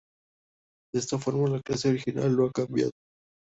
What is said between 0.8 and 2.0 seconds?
De esta forma, la clase